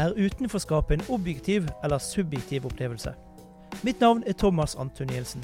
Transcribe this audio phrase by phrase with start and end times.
[0.00, 3.10] Er utenforskapet en objektiv eller subjektiv opplevelse?
[3.84, 5.42] Mitt navn er Thomas Antonielsen.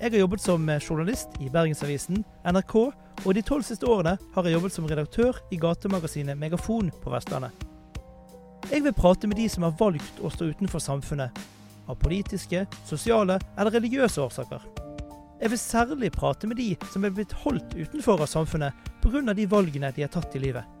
[0.00, 2.74] Jeg har jobbet som journalist i Bergensavisen, NRK,
[3.26, 7.52] og de tolv siste årene har jeg jobbet som redaktør i gatemagasinet Megafon på Vestlandet.
[8.70, 11.36] Jeg vil prate med de som har valgt å stå utenfor samfunnet,
[11.84, 14.64] av politiske, sosiale eller religiøse årsaker.
[15.42, 19.34] Jeg vil særlig prate med de som er blitt holdt utenfor av samfunnet pga.
[19.34, 20.79] de valgene de har tatt i livet.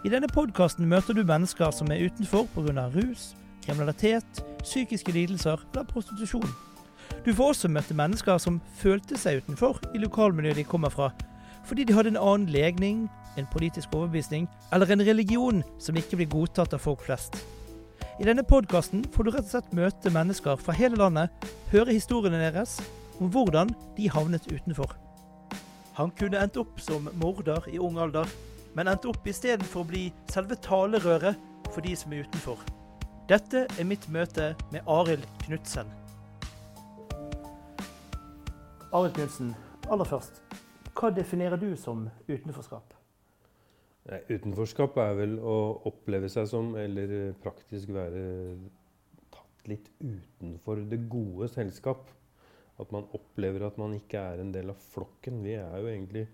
[0.00, 2.86] I denne podkasten møter du mennesker som er utenfor pga.
[2.94, 6.48] rus, kriminalitet, psykiske lidelser eller prostitusjon.
[7.26, 11.10] Du får også møte mennesker som følte seg utenfor i lokalmiljøet de kommer fra,
[11.68, 16.32] fordi de hadde en annen legning, en politisk overbevisning eller en religion som ikke blir
[16.32, 17.36] godtatt av folk flest.
[18.20, 21.28] I denne podkasten får du rett og slett møte mennesker fra hele landet,
[21.72, 22.80] høre historiene deres
[23.20, 24.96] om hvordan de havnet utenfor.
[26.00, 28.24] Han kunne endt opp som morder i ung alder,
[28.74, 32.60] men endte opp istedenfor å bli selve talerøret for de som er utenfor.
[33.30, 35.90] Dette er mitt møte med Arild Knutsen.
[38.90, 39.52] Arild Knutsen,
[39.90, 40.40] aller først.
[40.98, 42.96] Hva definerer du som utenforskap?
[44.30, 45.56] Utenforskap er vel å
[45.86, 48.24] oppleve seg som, eller praktisk være
[49.30, 52.08] tatt litt utenfor det gode selskap.
[52.80, 55.42] At man opplever at man ikke er en del av flokken.
[55.44, 56.26] Vi er jo egentlig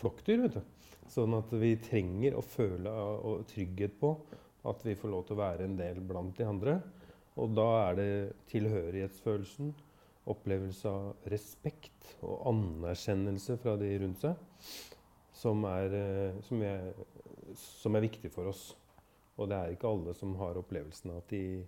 [0.00, 0.62] flokkdyr, vet du.
[1.10, 2.92] Sånn at vi trenger å føle
[3.50, 4.16] trygghet på
[4.66, 6.80] at vi får lov til å være en del blant de andre.
[7.36, 8.10] Og da er det
[8.50, 9.74] tilhørighetsfølelsen,
[10.26, 14.40] opplevelse av respekt og anerkjennelse fra de rundt seg,
[15.36, 16.90] som er, eh, som er,
[17.54, 18.72] som er viktig for oss.
[19.36, 21.62] Og det er ikke alle som har opplevelsen av at de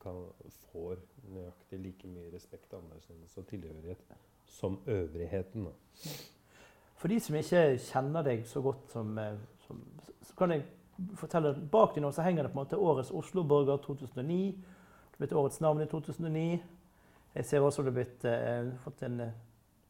[0.00, 0.22] kan,
[0.70, 1.02] får
[1.34, 4.14] nøyaktig like mye respekt, anerkjennelse og tilhørighet
[4.48, 5.66] som øvrigheten.
[5.66, 5.74] Da.
[7.00, 9.80] For de som ikke kjenner deg så godt som, eh, som
[10.26, 10.66] så kan jeg
[11.16, 14.40] fortelle at Bak deg nå så henger det på en måte årets Oslo-borger 2009.
[15.12, 16.60] Du ble årets navn i 2009.
[17.34, 19.38] Jeg ser også du har fått en eh,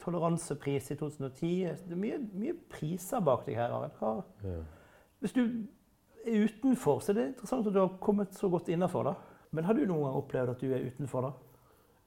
[0.00, 1.50] toleransepris i 2010.
[1.88, 4.24] Det er mye, mye priser bak deg her, Arild.
[4.44, 4.60] Ja.
[5.20, 5.42] Hvis du
[6.24, 9.14] er utenfor, så er det interessant at du har kommet så godt innafor.
[9.50, 11.32] Men har du noen gang opplevd at du er utenfor, da?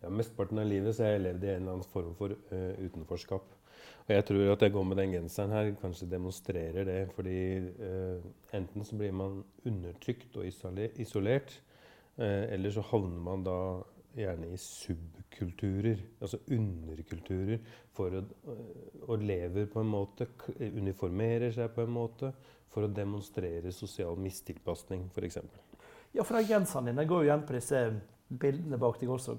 [0.04, 2.72] Ja, Mesteparten av livet så har jeg levd i en eller annen form for uh,
[2.80, 3.52] utenforskap.
[4.04, 7.00] Og jeg tror at jeg går med den genseren her, kanskje demonstrerer det.
[7.16, 7.38] Fordi
[7.80, 8.26] uh,
[8.56, 11.56] enten så blir man undertrykt og isolert,
[12.20, 13.58] uh, eller så havner man da
[14.14, 17.62] gjerne i subkulturer, altså underkulturer,
[17.96, 18.24] for å,
[19.08, 20.28] og lever på en måte,
[20.60, 22.34] uniformerer seg på en måte,
[22.74, 25.40] for å demonstrere sosial mistilpasning, f.eks.
[26.14, 27.82] Ja, for den genseren din den går jo igjen på disse
[28.30, 29.38] bildene bak deg også.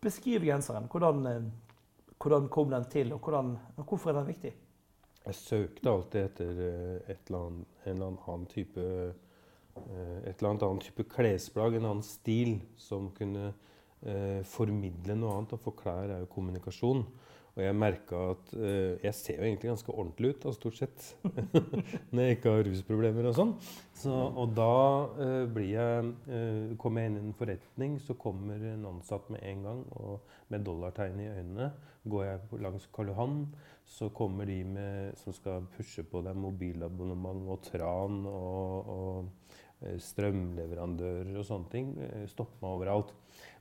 [0.00, 0.88] Beskriv genseren.
[0.88, 1.48] Hvordan, eh,
[2.20, 4.52] hvordan kom den til, og hvordan, hvorfor er den viktig?
[5.20, 9.12] Jeg søkte alltid etter eh, eller annet, en eller annen type eh,
[10.28, 13.50] et eller annet type klesplagg, en annen stil, som kunne
[14.02, 15.56] eh, formidle noe annet.
[15.60, 17.04] For klær er jo kommunikasjon.
[17.60, 21.08] Og jeg merka at uh, jeg ser jo egentlig ganske ordentlig ut, da, stort sett.
[22.14, 23.52] Når jeg ikke har rusproblemer og sånn.
[24.00, 24.76] Så, og da
[25.18, 29.44] uh, blir jeg, uh, kommer jeg inn i en forretning, så kommer en ansatt med
[29.44, 31.68] en gang og med dollartegn i øynene.
[32.08, 33.36] Går jeg langs Karl Johan,
[33.84, 41.36] så kommer de med, som skal pushe på deg mobilabonnement og tran og, og strømleverandører
[41.36, 41.92] og sånne ting.
[42.30, 43.12] Stopper meg overalt.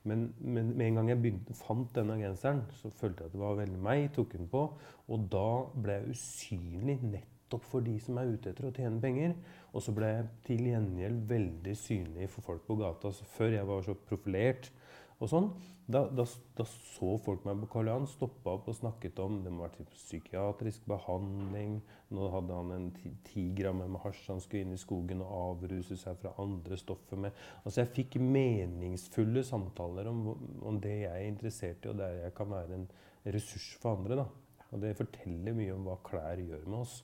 [0.08, 3.42] Men, men, med en gang jeg begynte, fant denne genseren, så følte jeg at det
[3.42, 4.06] var veldig meg.
[4.16, 4.66] tok den på,
[5.08, 9.36] Og da ble jeg usynlig nettopp for de som er ute etter å tjene penger.
[9.74, 13.12] Og så ble jeg til gjengjeld veldig synlig for folk på gata.
[13.12, 14.72] Så før jeg var så profilert
[15.20, 15.50] og sånn,
[15.90, 16.24] da, da,
[16.56, 19.88] da, så folk meg på Karl Johan, stoppa opp og snakket om det må være
[19.90, 21.80] psykiatrisk behandling.
[22.14, 22.86] Nå hadde han en
[23.26, 27.20] ti, gram med hasj han skulle inn i skogen og avruse seg fra andre stoffer
[27.26, 27.42] med.
[27.64, 30.28] Altså Jeg fikk meningsfulle samtaler om,
[30.62, 32.86] om, det jeg er interessert i, og der jeg kan være en
[33.26, 34.22] ressurs for andre.
[34.22, 34.28] da.
[34.70, 37.00] Og det forteller mye om hva klær gjør med oss.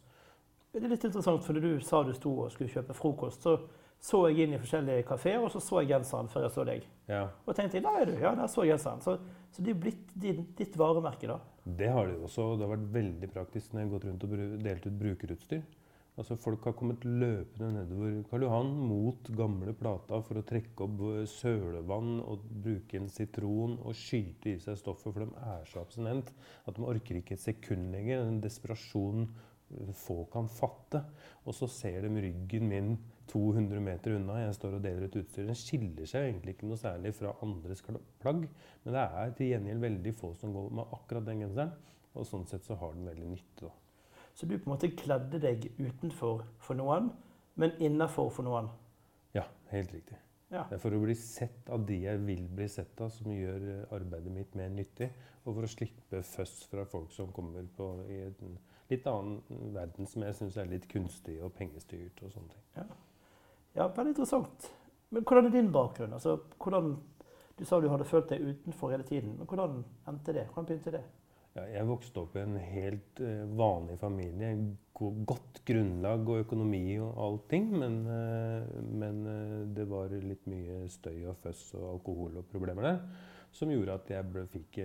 [0.72, 3.58] Det er litt interessant, for når du sa du sto og skulle kjøpe frokost, så
[4.06, 6.84] så jeg inn i forskjellige kafeer, og så så jeg genseren før jeg så deg.
[7.10, 7.24] Ja.
[7.46, 8.14] Og tenkte da er du.
[8.22, 9.02] Ja, der så genseren.
[9.02, 9.16] Så,
[9.54, 11.40] så det er blitt din, ditt varemerke, da.
[11.66, 12.52] Det har det jo også.
[12.60, 15.64] Det har vært veldig praktisk når jeg har gått rundt og delt ut brukerutstyr.
[16.16, 21.02] Altså Folk har kommet løpende nedover Karl Johan mot gamle plata for å trekke opp
[21.28, 26.32] sølevann og bruke en sitron og skyte i seg stoffet, for de er så abstinent
[26.64, 28.24] at de orker ikke et sekund lenger.
[28.30, 29.28] Den desperasjonen
[29.98, 31.04] få kan fatte.
[31.44, 32.96] Og så ser de ryggen min
[33.32, 34.40] 200 meter unna.
[34.44, 35.48] Jeg står og deler ut utstyr.
[35.48, 37.84] Den skiller seg egentlig ikke noe særlig fra andres
[38.22, 38.46] plagg.
[38.84, 41.74] Men det er til gjengjeld veldig få som går med akkurat den genseren.
[42.16, 43.68] Og sånn sett så har den veldig nytte.
[43.68, 43.74] da.
[44.36, 47.10] Så du på en måte kledde deg utenfor for noen,
[47.56, 48.68] men innafor for noen?
[49.36, 50.18] Ja, helt riktig.
[50.52, 50.66] Ja.
[50.70, 53.64] Det er for å bli sett av de jeg vil bli sett av, som gjør
[53.72, 55.10] eh, arbeidet mitt mer nyttig.
[55.46, 58.58] Og for å slippe føss fra folk som kommer på i en
[58.92, 59.42] litt annen
[59.74, 62.66] verden som jeg syns er litt kunstig og pengestyrt og sånne ting.
[62.78, 62.86] Ja,
[63.76, 64.72] veldig interessant.
[65.12, 66.16] Men hvordan er din bakgrunn?
[66.16, 66.96] Altså, hvordan,
[67.60, 69.36] du sa du hadde følt deg utenfor hele tiden.
[69.40, 70.48] Men hvordan endte det?
[70.52, 71.04] Hvordan begynte det?
[71.56, 74.50] Ja, jeg vokste opp i en helt eh, vanlig familie.
[74.96, 77.70] Godt grunnlag og økonomi og allting.
[77.80, 78.74] Men, eh,
[79.04, 83.00] men eh, det var litt mye støy og føss og alkohol og problemer der.
[83.56, 84.82] Som gjorde at jeg ble, fikk,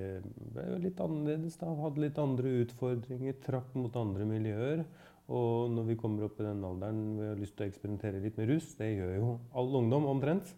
[0.54, 1.58] ble litt annerledes.
[1.58, 1.72] Da.
[1.75, 3.40] Hadde litt andre utfordringer.
[3.42, 4.84] Trakk mot andre miljøer.
[5.31, 8.23] Og når vi kommer opp i den alderen hvor jeg har lyst til å eksperimentere
[8.23, 9.31] litt med rus, det gjør jo
[9.61, 10.50] all ungdom omtrent,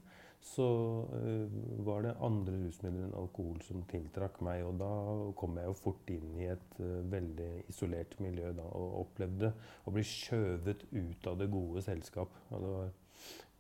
[0.43, 0.67] så
[1.15, 4.65] eh, var det andre rusmidler enn alkohol som tiltrakk meg.
[4.67, 4.91] Og da
[5.39, 9.53] kom jeg jo fort inn i et eh, veldig isolert miljø da, og opplevde
[9.87, 12.35] å bli skjøvet ut av det gode selskap.
[12.51, 12.91] Og det var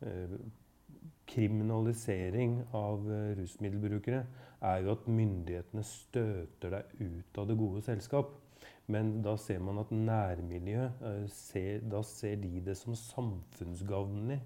[0.08, 0.36] eh,
[1.32, 3.06] kriminalisering av
[3.38, 4.24] rusmiddelbrukere
[4.62, 8.34] er jo at myndighetene støter deg ut av det gode selskap.
[8.90, 14.40] Men da ser man at nærmiljøet eh, ser, Da ser de det som samfunnsgavnlig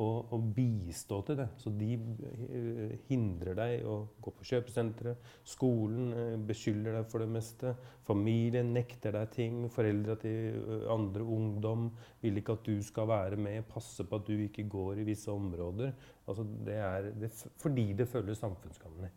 [0.00, 1.46] å, bistå til det.
[1.60, 5.26] Så de eh, hindrer deg å gå på kjøpesenteret.
[5.44, 7.74] Skolen eh, beskylder deg for det meste.
[8.06, 9.64] Familien nekter deg ting.
[9.74, 11.90] Foreldra til andre ungdom
[12.22, 13.66] vil ikke at du skal være med.
[13.68, 15.92] Passe på at du ikke går i visse områder.
[16.30, 19.10] Altså det er det, fordi det føles samfunnsgavnlig.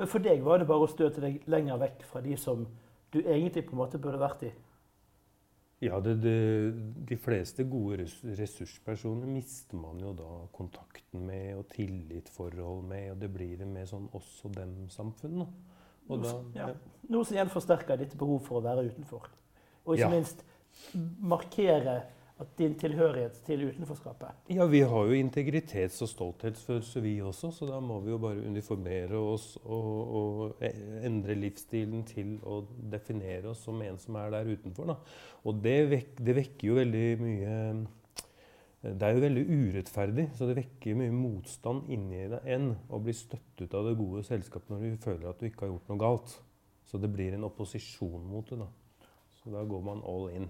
[0.00, 2.62] Men for deg var det bare å støte deg lenger vekk fra de som
[3.10, 4.52] du egentlig på en måte burde vært i.
[5.80, 6.34] Ja, det, det,
[7.08, 8.04] de fleste gode
[8.36, 13.88] ressurspersoner mister man jo da kontakten med og tillitsforhold med, og det blir en mer
[13.88, 15.46] sånn oss og dem-samfunn.
[16.10, 16.68] da, Ja.
[17.08, 19.30] Noe som igjen forsterker ditt behov for å være utenfor.
[19.86, 20.10] Og ikke Ja.
[20.10, 20.44] minst
[21.20, 22.02] markere
[22.40, 24.48] at din tilhørighet til utenforskapet.
[24.52, 28.46] Ja, vi har jo integritets- og stolthetsfølelse vi også, så da må vi jo bare
[28.48, 30.64] uniformere oss og, og
[31.04, 34.92] endre livsstilen til å definere oss som en som er der utenfor.
[34.92, 34.96] Da.
[35.44, 37.56] Og det, vek, det vekker jo veldig mye
[38.80, 43.12] Det er jo veldig urettferdig, så det vekker mye motstand inni deg enn å bli
[43.12, 46.32] støttet av det gode selskapet når du føler at du ikke har gjort noe galt.
[46.88, 48.56] Så det blir en opposisjon mot det.
[48.58, 48.70] da.
[49.36, 50.48] Så da går man all in.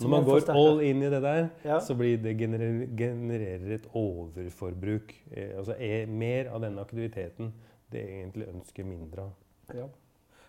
[0.00, 1.78] Når man går all in i det der, Ja.
[1.80, 5.14] så blir det generer, genererer et overforbruk.
[5.32, 7.52] Eh, altså er mer av denne aktiviteten
[7.92, 9.32] det egentlig ønsker mindre av.
[9.74, 9.86] Ja.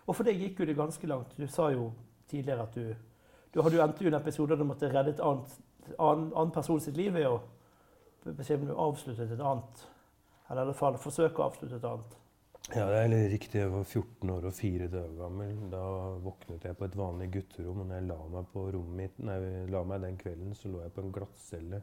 [0.06, 1.36] Og for deg gikk jo det ganske langt.
[1.38, 1.92] Du sa jo
[2.28, 2.94] tidligere at du
[3.54, 5.56] Du hadde jo endt i en episode der du måtte redde et annet,
[5.98, 7.40] annen, annen person sitt liv ved å
[8.78, 9.80] avslutte et annet.
[10.50, 12.16] Eller i alle fall forsøke å avslutte et annet.
[12.70, 13.58] Ja, det er riktig.
[13.58, 15.56] Jeg var 14 år og fire dager gammel.
[15.72, 15.80] Da
[16.22, 17.80] våknet jeg på et vanlig gutterom.
[17.82, 19.38] Og når jeg la meg på rommet mitt, nei,
[19.74, 21.80] la meg den kvelden, så lå jeg på en glattcelle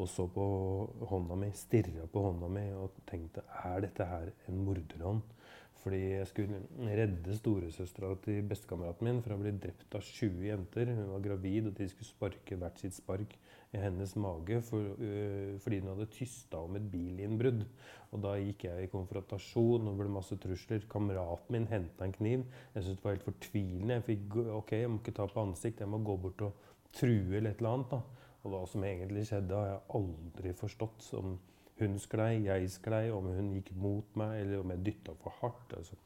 [0.00, 0.44] og så på
[1.10, 5.20] hånda mi, stirra på hånda mi og tenkte er dette her en morderhånd?
[5.82, 6.62] Fordi jeg skulle
[6.96, 10.94] redde storesøstera til bestekameraten min fra å bli drept av 20 jenter.
[10.96, 13.36] Hun var gravid, og de skulle sparke hvert sitt spark
[13.72, 17.64] i hennes mage for, uh, fordi hun hadde tysta om et bilinnbrudd.
[18.12, 20.84] Og da gikk jeg i konfrontasjon og ble masse trusler.
[20.92, 22.44] Kameraten min henta en kniv.
[22.74, 23.96] Jeg syntes det var helt fortvilende.
[23.96, 27.38] Jeg fikk OK, jeg må ikke ta på ansikt, jeg må gå bort og true
[27.38, 27.94] eller et eller annet.
[27.94, 28.28] da.
[28.42, 31.08] Og hva som egentlig skjedde, har jeg aldri forstått.
[31.16, 31.36] Om
[31.78, 35.78] hun sklei, jeg sklei, om hun gikk mot meg, eller om jeg dytta for hardt.
[35.78, 35.96] Altså,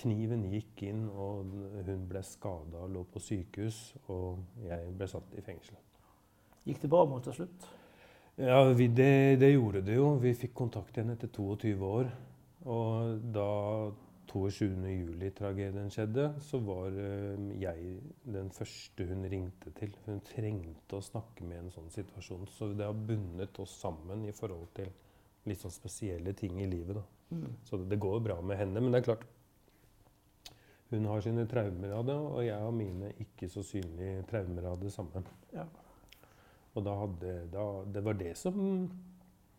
[0.00, 1.52] kniven gikk inn, og
[1.88, 3.82] hun ble skada og lå på sykehus.
[4.08, 5.76] Og jeg ble satt i fengsel.
[6.68, 7.68] Gikk det bra mot til slutt?
[8.40, 10.14] Ja, vi, det, det gjorde det jo.
[10.20, 12.10] Vi fikk kontakt igjen etter 22 år.
[12.70, 13.48] Og da
[14.30, 17.96] 22.07-tragedien skjedde, så var eh, jeg
[18.30, 19.92] den første hun ringte til.
[20.06, 22.46] Hun trengte å snakke med en sånn situasjon.
[22.52, 24.92] Så det har bundet oss sammen i forhold til
[25.48, 27.00] litt sånn spesielle ting i livet.
[27.00, 27.04] da.
[27.34, 27.58] Mm.
[27.66, 28.80] Så det, det går bra med henne.
[28.80, 29.28] Men det er klart
[30.90, 34.80] Hun har sine traumer av det, og jeg har mine ikke så synlige traumer av
[34.82, 35.22] det samme.
[35.54, 35.68] Ja.
[36.80, 38.60] Og da hadde, da, det var det som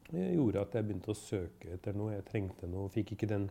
[0.10, 2.16] eh, gjorde at jeg begynte å søke etter noe.
[2.16, 2.90] Jeg trengte noe.
[2.94, 3.46] Fikk ikke den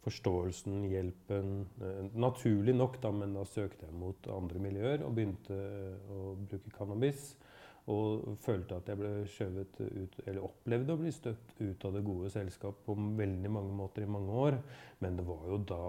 [0.00, 1.50] forståelsen, hjelpen.
[1.84, 5.58] eh, Naturlig nok, da, men da søkte jeg mot andre miljøer og begynte
[6.16, 7.34] å bruke cannabis.
[7.90, 12.04] Og følte at jeg ble skjøvet ut, eller opplevde å bli støtt ut av det
[12.06, 14.58] gode selskap på veldig mange måter i mange år.
[15.02, 15.82] Men det var jo da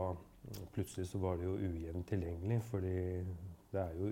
[0.74, 2.96] Plutselig så var det jo ujevnt tilgjengelig, fordi
[3.70, 4.08] det er jo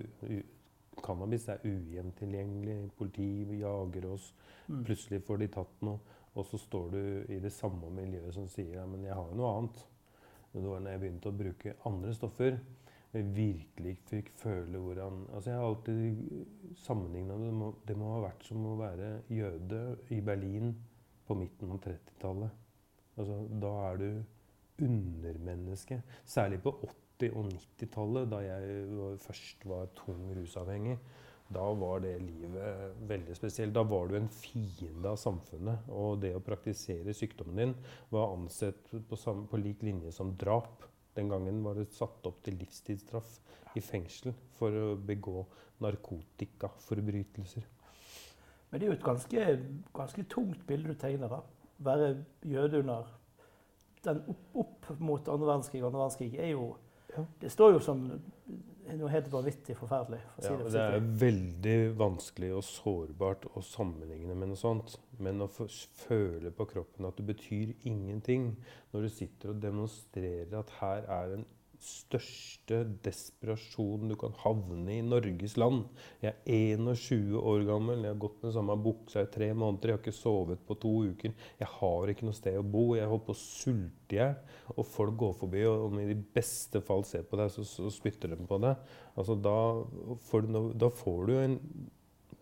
[1.04, 2.90] Cannabis er ugjentilgjengelig.
[2.98, 4.32] Politiet Politi jager oss.
[4.68, 4.84] Mm.
[4.86, 5.98] Plutselig får de tatt noe,
[6.34, 7.00] og så står du
[7.34, 9.80] i det samme miljøet som sier ja, men jeg har jo noe annet.
[10.52, 12.58] Det var når jeg begynte å bruke andre stoffer,
[13.12, 17.52] jeg virkelig fikk føle hvordan Altså jeg har alltid sammenligna det.
[17.52, 20.74] må- Det må ha vært som å være jøde i Berlin
[21.26, 22.50] på midten av 30-tallet.
[23.18, 24.24] Altså, da er du
[24.84, 26.02] undermenneske.
[26.24, 26.94] Særlig på 80-
[27.28, 30.96] og 90-tallet, da jeg først var tung rusavhengig.
[31.50, 33.74] Da var det livet veldig spesielt.
[33.74, 35.88] Da var du en fiende av samfunnet.
[35.90, 37.74] Og det å praktisere sykdommen din
[38.14, 40.86] var ansett på, samme, på lik linje som drap.
[41.18, 43.40] Den gangen var det satt opp til livstidsstraff
[43.74, 45.42] i fengsel for å begå
[45.82, 47.66] narkotikaforbrytelser.
[48.70, 49.46] Men det er jo et ganske,
[49.96, 51.32] ganske tungt bilde du tegner.
[51.32, 51.42] da.
[51.82, 52.12] Være
[52.46, 53.10] jøde under
[54.04, 56.70] den opp, opp mot andre verdenskrig og andre verdenskrig er jo.
[57.40, 58.04] Det står jo som
[58.98, 60.18] noe helt vanvittig forferdelig.
[60.36, 64.96] For ja, det, det er veldig vanskelig og sårbart å sammenligne med noe sånt.
[65.22, 68.52] Men å føle på kroppen at det betyr ingenting
[68.90, 71.46] når du sitter og demonstrerer at her er en
[71.80, 75.86] største desperasjon du kan havne i Norges land.
[76.22, 79.96] Jeg er 21 år gammel, jeg har gått med samme buksa i tre måneder, jeg
[79.96, 81.34] har ikke sovet på to uker.
[81.60, 84.36] Jeg har ikke noe sted å bo, jeg holder på å sulte hjel.
[84.76, 88.34] Og folk går forbi, og om i beste fall ser på deg, så, så spytter
[88.34, 88.92] de på deg.
[89.16, 89.56] Altså, da,
[90.28, 91.58] får du, da får du en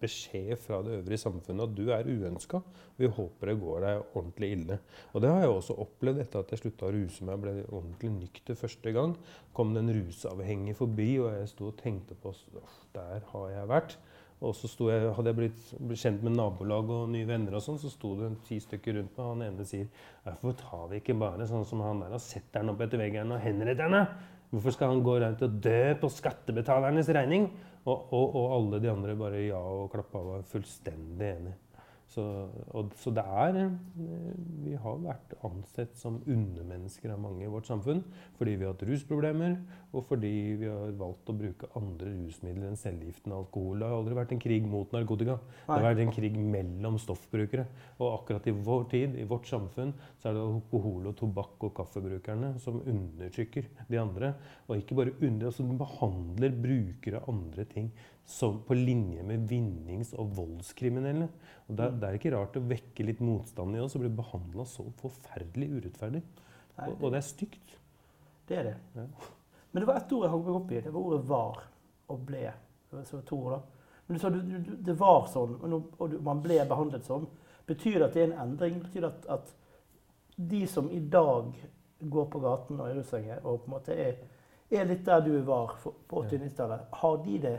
[0.00, 2.60] beskjed fra det øvrige samfunnet at du er uønska.
[2.98, 4.78] Vi håper det går deg ordentlig ille.
[5.12, 7.54] Og det har jeg også opplevd etter at jeg slutta å ruse meg og ble
[7.66, 9.16] ordentlig nykter første gang.
[9.52, 12.34] kom det en rusavhengig forbi, og jeg sto og tenkte på
[12.94, 13.98] Der har jeg vært.
[14.38, 17.78] Og så jeg, hadde jeg blitt, blitt, kjent med nabolag og nye venner, og sånn,
[17.82, 19.24] så sto det ti stykker rundt meg.
[19.24, 19.88] og Han ene sier
[20.24, 23.34] hvorfor tar vi ikke bare sånn som han der og setter han opp etter veggen
[23.34, 24.12] og henretter han?
[24.52, 27.50] Hvorfor skal han gå rundt og dø på skattebetalernes regning?
[27.88, 31.54] Og, og, og, alle de andre bare ja og klappa og var fullstendig enig.
[32.08, 32.22] Så,
[32.72, 37.68] og, så, det er eh, Vi har vært ansett som undermennesker av mange i vårt
[37.68, 38.00] samfunn
[38.38, 39.58] fordi vi har hatt rusproblemer,
[39.92, 43.80] og fordi vi har valgt å bruke andre rusmidler enn cellegiftende alkohol.
[43.80, 45.38] Det har aldri vært en krig mot narkotika.
[45.66, 47.64] Det har vært en krig mellom stoffbrukere.
[47.98, 51.74] Og akkurat i vår tid, i vårt samfunn, så er det alkohol- og tobakk- og
[51.80, 54.34] kaffebrukerne som undertrykker de andre.
[54.68, 57.90] Og ikke bare under, altså de behandler brukere av andre ting
[58.28, 61.30] som på linje med vinnings- og voldskriminelle.
[61.66, 64.66] Og det, det, er ikke rart å vekke litt motstand i oss og bli behandla
[64.68, 66.20] så forferdelig urettferdig.
[66.76, 67.72] Nei, og, og, det er stygt.
[68.48, 68.76] Det er det.
[68.98, 69.06] Ja.
[69.72, 70.82] Men det var ett ord jeg hang meg opp i.
[70.84, 71.62] Det var ordet 'var'
[72.08, 72.52] og 'ble'.
[72.90, 73.60] Det var to ord da.
[74.06, 77.26] Men du sa du, du, det var sånn, og man ble behandlet sånn.
[77.68, 78.78] Betyr det at det er en endring?
[78.84, 79.54] Betyr det at, at
[80.36, 81.52] de som i dag
[81.98, 84.22] går på gaten og er rusavhengige, og på en måte er,
[84.70, 87.56] er, litt der du var på 80-90-tallet, har de det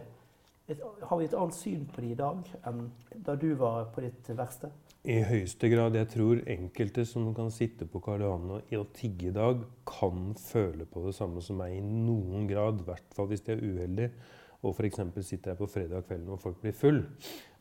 [0.74, 2.86] et, har vi et annet syn på det i dag enn
[3.26, 4.72] da du var på ditt verste?
[5.08, 5.96] I høyeste grad.
[5.96, 11.06] Jeg tror enkelte som kan sitte på Johan og tigge i dag, kan føle på
[11.06, 12.82] det samme som meg i noen grad.
[12.84, 14.12] I hvert fall hvis de er uheldige
[14.60, 15.00] og f.eks.
[15.24, 17.06] sitter jeg på fredag kvelden og folk blir full.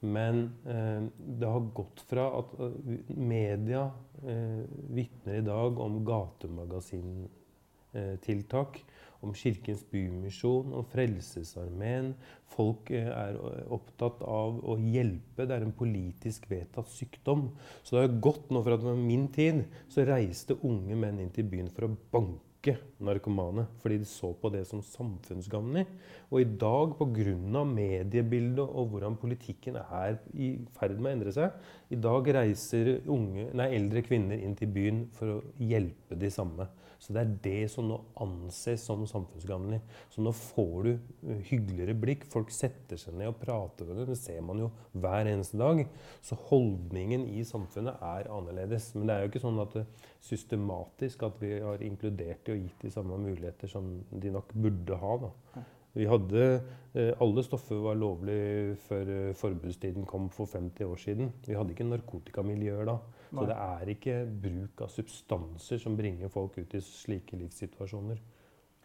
[0.03, 0.35] Men
[0.67, 1.03] eh,
[1.39, 2.73] det har gått fra at uh,
[3.15, 3.91] media
[4.23, 4.63] eh,
[4.95, 8.79] vitner i dag om gatemagasintiltak.
[8.79, 8.85] Eh,
[9.25, 12.13] om Kirkens Bymisjon, om Frelsesarmeen.
[12.55, 13.39] Folk eh, er
[13.75, 15.47] opptatt av å hjelpe.
[15.47, 17.49] Det er en politisk vedtatt sykdom.
[17.83, 21.35] Så det har gått nå for at med min tid, så reiste unge menn inn
[21.35, 23.67] til byen for å banke narkomane.
[23.83, 25.87] Fordi de så på det som samfunnsgagnlig.
[26.31, 27.65] Og i dag, pga.
[27.67, 31.59] mediebildet og hvordan politikken er i ferd med å endre seg,
[31.91, 36.69] i dag reiser unge, nei, eldre kvinner inn til byen for å hjelpe de samme.
[36.99, 39.79] Så det er det som nå anses som samfunnsgagnlig.
[40.11, 42.27] Så nå får du eh, hyggeligere blikk.
[42.33, 44.09] Folk setter seg ned og prater med det.
[44.11, 45.85] Det ser man jo hver eneste dag.
[46.27, 48.91] Så holdningen i samfunnet er annerledes.
[48.97, 49.87] Men det er jo ikke sånn at det
[50.27, 54.99] systematisk at vi har inkludert de og gitt de samme muligheter som de nok burde
[54.99, 55.19] ha.
[55.23, 55.63] Da.
[55.95, 56.63] Vi hadde,
[56.95, 61.33] eh, Alle stoffer var lovlig før eh, forbudstiden kom for 50 år siden.
[61.47, 62.99] Vi hadde ikke narkotikamiljøer da.
[63.31, 68.21] Så det er ikke bruk av substanser som bringer folk ut i slike livssituasjoner.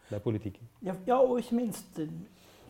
[0.09, 0.67] Det er politikken.
[0.83, 1.99] Ja, ja, og ikke minst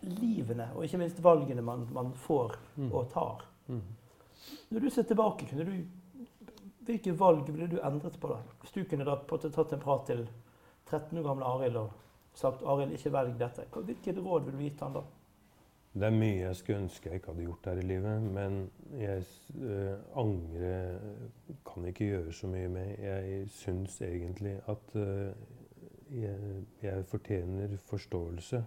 [0.03, 2.91] livene, og ikke minst valgene man, man får mm.
[2.91, 3.45] og tar.
[3.67, 3.81] Mm.
[4.69, 6.27] Når du ser tilbake, kunne du,
[6.85, 8.29] hvilke valg ville du endret på?
[8.29, 8.39] da?
[8.61, 10.25] Hvis du kunne da tatt en prat til
[10.89, 11.91] 13 år gamle Arild og
[12.37, 13.65] sagt Arild, ikke velg dette.
[13.73, 15.03] Hvilket råd ville du gitt han da?
[15.93, 18.55] Det er mye jeg skulle ønske jeg ikke hadde gjort her i livet, men
[18.97, 19.25] jeg
[19.61, 20.95] uh, angrer
[21.69, 22.95] Kan ikke gjøre så mye med.
[22.97, 25.29] Jeg syns egentlig at uh,
[26.09, 28.63] jeg, jeg, fortjener forståelse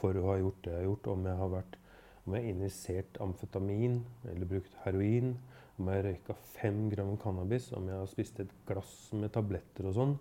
[0.00, 1.10] for å ha gjort det jeg har gjort.
[1.12, 1.78] Om jeg har vært
[2.24, 4.00] har injisert amfetamin
[4.30, 5.34] eller brukt heroin,
[5.76, 9.90] om jeg har røyka fem gram cannabis, om jeg har spist et glass med tabletter
[9.90, 10.16] og sånn.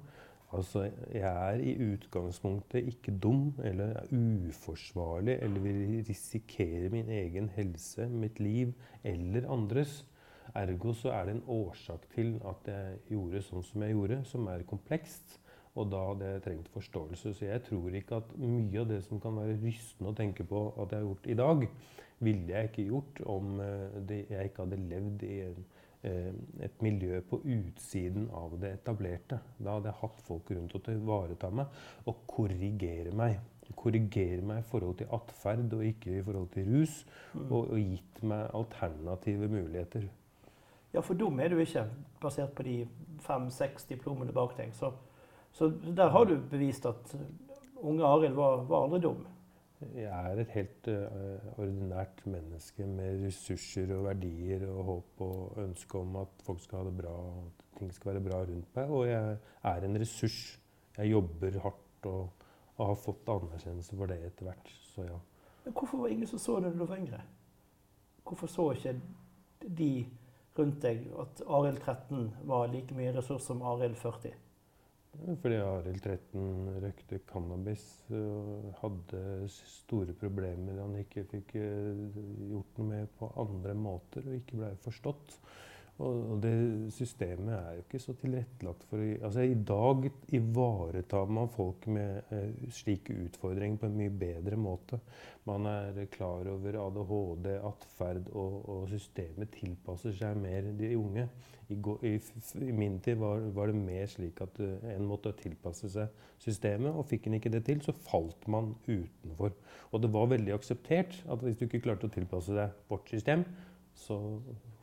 [0.52, 8.10] Altså, jeg er i utgangspunktet ikke dum eller uforsvarlig eller vil risikere min egen helse,
[8.10, 10.02] mitt liv eller andres.
[10.56, 14.50] Ergo så er det en årsak til at jeg gjorde sånn som jeg gjorde, som
[14.52, 15.38] er komplekst.
[15.80, 17.32] Og da hadde jeg trengt forståelse.
[17.32, 20.66] Så jeg tror ikke at mye av det som kan være rystende å tenke på
[20.76, 21.64] at jeg har gjort i dag,
[22.22, 25.64] ville jeg ikke gjort om eh, jeg ikke hadde levd i en,
[26.04, 29.38] et miljø på utsiden av det etablerte.
[29.58, 33.38] Da hadde jeg hatt folk rundt til å ivareta meg og korrigere meg.
[33.78, 36.98] Korrigere meg i forhold til atferd og ikke i forhold til rus.
[37.34, 37.46] Mm.
[37.46, 40.10] Og, og gitt meg alternative muligheter.
[40.92, 41.86] Ja, for dum er du ikke,
[42.20, 42.82] basert på de
[43.24, 44.74] fem-seks diplomene bak deg.
[44.76, 44.92] Så
[45.52, 47.16] så der har du bevist at
[47.76, 49.26] unge Arild var, var, aldri dum.
[49.96, 55.98] Jeg er et helt uh, ordinært menneske med ressurser og verdier og håp og ønske
[55.98, 58.94] om at folk skal ha det bra og at ting skal være bra rundt meg.
[58.94, 59.38] Og jeg
[59.72, 60.38] er en ressurs.
[60.98, 62.46] Jeg jobber hardt og,
[62.78, 64.72] og har fått anerkjennelse for det etter hvert.
[64.94, 65.18] Så ja.
[65.66, 67.22] Men hvorfor var ingen som så det da du var yngre?
[68.28, 68.96] Hvorfor så ikke
[69.66, 69.92] de
[70.58, 74.34] rundt deg at Arild 13 var like mye ressurs som Arild 40?
[75.12, 77.84] Fordi Arild 13 røykte cannabis
[78.16, 82.06] og hadde store problemer han ikke fikk eh,
[82.48, 85.36] gjort noe med på andre måter og ikke blei forstått.
[86.02, 86.54] Og, det
[86.96, 92.70] systemet er jo ikke så tilrettelagt for altså I dag ivaretar man folk med eh,
[92.74, 95.02] slike utfordringer på en mye bedre måte.
[95.46, 101.28] Man er klar over ADHD, atferd, og, og systemet tilpasser seg mer de unge.
[101.72, 101.78] I,
[102.08, 102.16] i,
[102.68, 106.92] i min tid var, var, det mer slik at uh, en måtte tilpasse seg systemet,
[106.92, 109.56] og fikk en ikke det til, så falt man utenfor.
[109.92, 113.46] Og det var veldig akseptert at hvis du ikke klarte å tilpasse deg vårt system,
[113.98, 114.18] så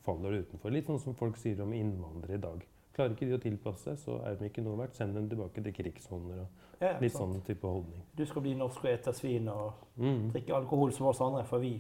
[0.08, 0.74] faller utenfor.
[0.74, 2.64] Litt sånn som folk sier om innvandrere i dag.
[2.96, 4.96] Klarer ikke de å tilpasse seg, så er de ikke noe verdt.
[4.98, 6.40] Send dem tilbake til krigssoner.
[6.42, 7.36] og ja, Litt sant.
[7.36, 8.02] sånn type holdning.
[8.18, 10.32] Du skal bli norsk og ete svin og mm.
[10.34, 11.76] drikke alkohol som oss andre, for vi,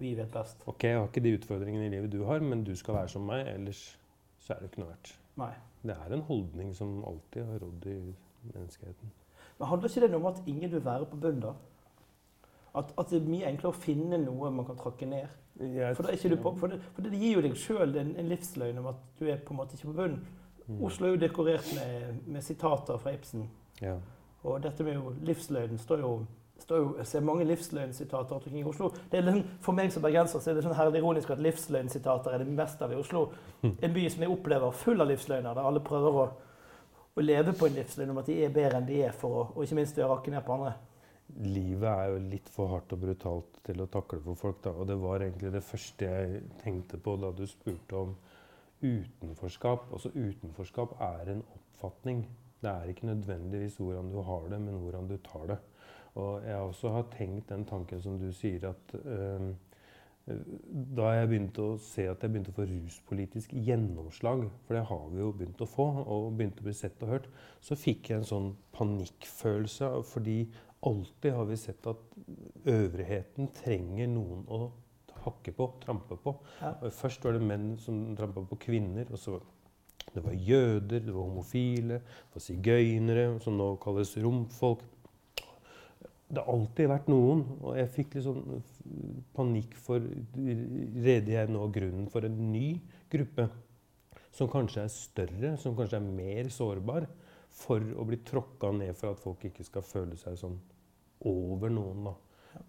[0.00, 0.66] vi, vet best.
[0.68, 3.24] Ok, jeg har ikke de utfordringene i livet du har, men du skal være som
[3.28, 3.82] meg, ellers
[4.44, 5.14] så er det ikke noe verdt.
[5.40, 5.54] Nei.
[5.88, 7.98] Det er en holdning som alltid har rådd i
[8.52, 9.12] menneskeheten.
[9.58, 11.44] Men Handler ikke det om at ingen vil være på bunnen?
[11.44, 11.54] da?
[12.76, 15.28] At, at, det er mye enklere å finne noe man kan trakke ned?
[15.96, 19.00] For, på, for, det, for, det, gir jo deg sjøl en, en, livsløgn om at
[19.18, 20.20] du er på en måte ikke på bunnen.
[20.68, 20.82] Mm.
[20.86, 23.48] Oslo er jo dekorert med, med sitater fra Ibsen.
[23.82, 23.96] Ja.
[24.46, 26.12] Og dette med jo livsløgnen står jo
[26.58, 28.88] står jo, jeg ser mange livsløgnsitater rundt omkring i Oslo.
[29.10, 32.34] Det er liksom, for meg som bergenser så er det sånn herlig ironisk at livsløgnsitater
[32.34, 33.28] er det meste av i Oslo.
[33.84, 36.26] En by som jeg opplever full av livsløgner, der alle prøver å,
[37.14, 39.46] å leve på en livsløgn om at de er bedre enn de er, for å,
[39.54, 40.74] og ikke minst å rakke ned på andre
[41.36, 44.62] livet er jo litt for hardt og brutalt til å takle for folk.
[44.64, 44.72] Da.
[44.72, 48.16] Og det var egentlig det første jeg tenkte på da du spurte om
[48.82, 49.88] utenforskap.
[49.92, 52.24] Altså utenforskap er en oppfatning.
[52.62, 55.58] Det er ikke nødvendigvis hvordan du har det, men hvordan du tar det.
[56.18, 59.50] Og jeg også har tenkt den tanken som du sier, at øh,
[60.98, 65.04] da jeg begynte å se at jeg begynte å få ruspolitisk gjennomslag, for det har
[65.12, 67.28] vi jo begynt å få, og begynte å bli sett og hørt,
[67.64, 70.38] så fikk jeg en sånn panikkfølelse fordi
[70.80, 72.02] alltid har vi sett at
[72.68, 74.68] øvrigheten trenger noen å
[75.24, 76.34] hakke på, trampe på.
[76.60, 76.74] Ja.
[76.94, 79.08] Først var det menn som trampa på kvinner.
[79.10, 79.40] og så
[80.14, 84.84] Det var jøder, det var homofile, det var sigøynere, som nå kalles romfolk.
[86.28, 88.62] Det har alltid vært noen, og jeg fikk litt sånn
[89.36, 90.04] panikk for
[90.36, 93.48] Reder jeg nå grunnen for en ny gruppe?
[94.32, 97.08] Som kanskje er større, som kanskje er mer sårbar
[97.58, 100.58] for å bli tråkka ned for at folk ikke skal føle seg sånn
[101.26, 102.08] over noen.
[102.10, 102.16] da.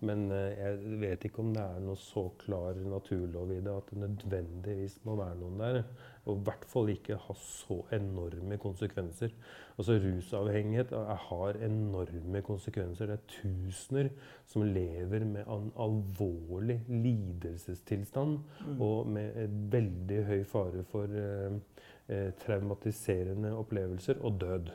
[0.06, 3.90] Men uh, jeg vet ikke om det er noe så klar naturlov i det at
[3.92, 5.82] det nødvendigvis må være noen der.
[6.30, 9.34] Og i hvert fall ikke ha så enorme konsekvenser.
[9.80, 10.92] Altså Rusavhengighet
[11.26, 13.10] har enorme konsekvenser.
[13.10, 14.12] Det er tusener
[14.50, 18.82] som lever med en alvorlig lidelsestilstand mm.
[18.84, 21.58] og med veldig høy fare for uh,
[22.10, 24.72] eh, traumatiserende opplevelser og død.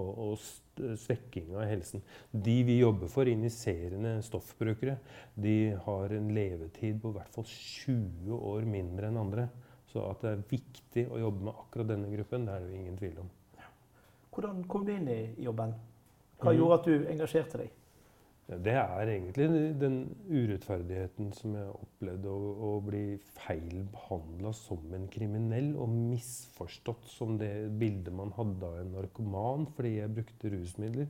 [0.00, 2.00] Og, og svekking av helsen.
[2.30, 4.94] De vi jobber for, injiserende stoffbrukere,
[5.34, 9.48] de har en levetid på i hvert fall 20 år mindre enn andre.
[9.90, 12.96] Så at det er viktig å jobbe med akkurat denne gruppen, det er det ingen
[13.00, 13.30] tvil om.
[14.30, 15.74] Hvordan kom du inn i jobben?
[16.40, 16.58] Hva mm.
[16.60, 17.79] gjorde at du engasjerte deg?
[18.50, 19.46] Det er egentlig
[19.78, 23.04] den urettferdigheten som jeg opplevde å, å bli
[23.36, 29.68] feil behandla som en kriminell og misforstått som det bildet man hadde av en narkoman
[29.76, 31.06] fordi jeg brukte rusmidler.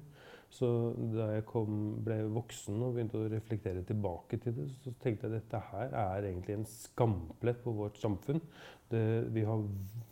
[0.51, 0.69] Så
[1.15, 5.31] da jeg kom, ble voksen og begynte å reflektere tilbake til det, så tenkte jeg
[5.31, 8.43] at dette her er egentlig en skamplett på vårt samfunn.
[8.91, 9.61] Det, vi har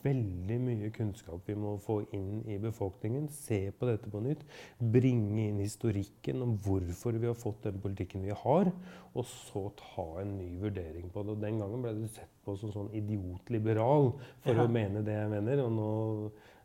[0.05, 3.27] veldig mye kunnskap vi må få inn i befolkningen.
[3.35, 4.44] Se på dette på nytt.
[4.79, 8.70] Bringe inn historikken om hvorfor vi har fått den politikken vi har.
[9.18, 11.35] Og så ta en ny vurdering på det.
[11.35, 14.12] Og den gangen ble du sett på som sånn idiotliberal
[14.46, 14.62] for ja.
[14.62, 15.64] å mene det jeg mener.
[15.66, 15.90] Og nå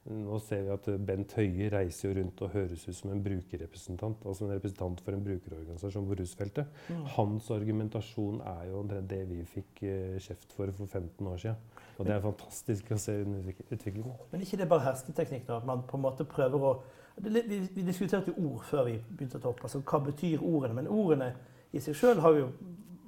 [0.03, 4.25] nå ser vi at Bent Høie reiser jo rundt og høres ut som en brukerrepresentant.
[4.27, 6.81] Altså en representant for en brukerorganisasjon på rusfeltet.
[6.91, 7.05] Mm.
[7.15, 11.71] Hans argumentasjon er jo det vi fikk uh, kjeft for for 15 år siden.
[11.97, 14.11] Og det er fantastisk å se utviklingen.
[14.31, 15.61] Men ikke det bare hersketeknikk, da?
[15.61, 16.75] At man på en måte prøver å
[17.13, 19.59] Vi, vi diskuterte jo ord før vi begynte å ta opp.
[19.61, 20.73] Altså hva betyr ordene?
[20.79, 21.27] Men ordene
[21.71, 22.47] i seg sjøl har jo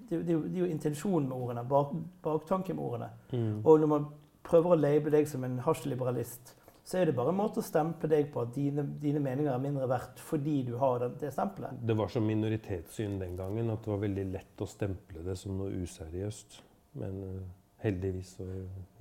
[0.10, 3.10] det, det, det, er jo intensjonen med ordene, bak, baktanken med ordene.
[3.31, 3.63] Mm.
[3.65, 4.05] Og når man
[4.45, 6.53] prøver å label deg som en hasjliberalist,
[6.85, 9.61] så er det bare en måte å stemple deg på at dine, dine meninger er
[9.61, 11.79] mindre verdt fordi du har det, det stempelet.
[11.81, 15.57] Det var som minoritetssyn den gangen at det var veldig lett å stemple det som
[15.57, 16.59] noe useriøst.
[17.01, 17.39] Men uh,
[17.81, 18.45] heldigvis så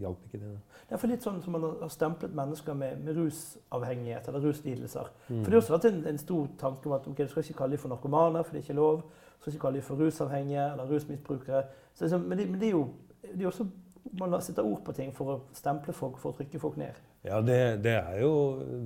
[0.01, 0.55] hjalp ikke det.
[0.89, 5.13] Det er for litt sånn som man har stemplet mennesker med, med rusavhengighet eller ruslidelser.
[5.29, 5.37] Mm.
[5.37, 7.61] For det har også vært en, en, stor tanke om at okay, du skal ikke
[7.61, 9.05] kalle dem for narkomane, for det er ikke lov.
[9.05, 11.67] Du skal ikke kalle dem for rusavhengige eller rusmisbrukere.
[11.93, 12.87] Så, men, det, men det er jo
[13.29, 13.69] det er også
[14.13, 16.99] man setter ord på ting for å stemple folk, for å trykke folk ned.
[17.25, 18.33] Ja, det, det er jo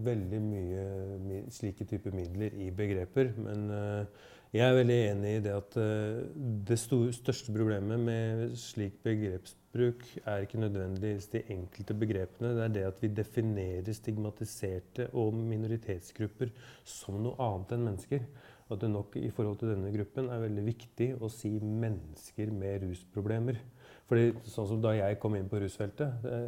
[0.07, 3.33] veldig mye slike typer midler i begreper.
[3.42, 6.20] Men uh, jeg er veldig enig i det at uh,
[6.68, 12.54] det største problemet med slik begrepsbruk er ikke nødvendigvis de enkelte begrepene.
[12.57, 16.54] Det er det at vi definerer stigmatiserte og minoritetsgrupper
[16.87, 18.31] som noe annet enn mennesker.
[18.68, 22.85] At det nok i forhold til denne gruppen er veldig viktig å si mennesker med
[22.85, 23.61] rusproblemer.
[24.09, 26.40] Fordi sånn som Da jeg kom inn på rusfeltet det,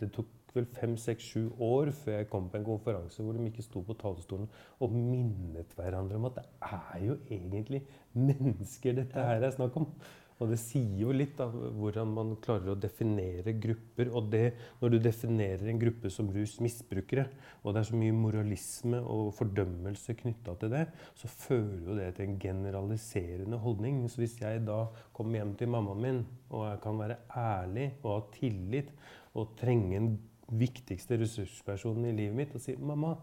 [0.00, 3.48] det, tok vel fem, seks, sju år før jeg kom på en konferanse hvor de
[3.50, 4.48] ikke sto på talerstolen
[4.80, 7.82] og minnet hverandre om at det er jo egentlig
[8.16, 9.90] mennesker dette her er snakk om.
[10.36, 14.10] Og det sier jo litt av hvordan man klarer å definere grupper.
[14.12, 14.44] Og det,
[14.82, 17.24] når du definerer en gruppe som rusmisbrukere,
[17.62, 20.84] og det er så mye moralisme og fordømmelse knytta til det,
[21.16, 24.02] så fører jo det til en generaliserende holdning.
[24.12, 24.82] Så hvis jeg da
[25.16, 26.20] kommer hjem til mammaen min,
[26.50, 28.92] og jeg kan være ærlig og ha tillit,
[29.36, 30.12] og trenge en
[30.56, 33.16] viktigste ressurspersonen i livet mitt, og si 'Mamma,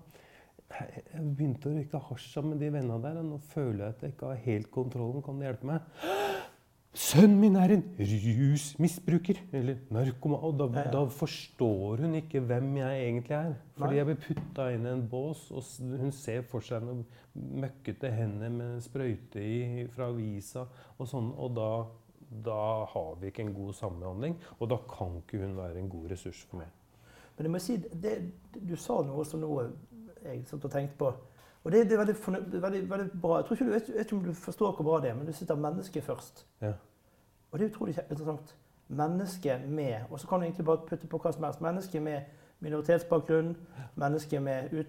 [0.74, 4.02] jeg begynte å røyke hasj sammen med de vennene der, og nå føler jeg at
[4.02, 5.22] jeg ikke har helt kontrollen.
[5.22, 6.52] Kan du hjelpe meg?'
[6.94, 10.44] Sønnen min er en rusmisbruker eller narkoman.
[10.46, 10.92] Og da, ja, ja.
[10.94, 13.56] da, forstår hun ikke hvem jeg egentlig er.
[13.80, 15.66] Fordi jeg blir putta inn i en bås, og
[16.04, 17.02] hun ser for seg noen
[17.34, 20.68] møkkete hender med sprøyte i fra avisa
[21.00, 21.34] og sånn.
[21.34, 21.72] Og da,
[22.46, 22.62] da,
[22.94, 26.46] har vi ikke en god samhandling, og da kan ikke hun være en god ressurs
[26.46, 26.70] for meg.
[27.34, 28.18] Men jeg må si, det,
[28.54, 29.72] du sa noe som noe
[30.24, 31.10] jeg satt og tenkte på.
[31.64, 32.16] Og det, det er veldig,
[32.62, 33.38] veldig, veldig, bra.
[33.38, 35.28] Jeg tror ikke du, vet, vet ikke om du forstår hvor bra det er, men
[35.28, 36.46] du sitter mennesket først.
[36.62, 36.74] Ja.
[37.52, 38.56] Og det er utrolig interessant.
[38.88, 41.62] Menneske med Og så kan du egentlig bare putte på hva som helst.
[41.62, 42.22] Mennesket med
[42.64, 43.56] minoritetsbakgrunn,
[43.96, 44.88] menneske med ut,